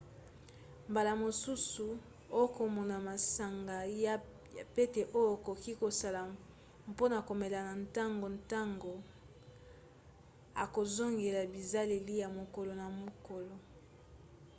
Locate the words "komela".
7.27-7.59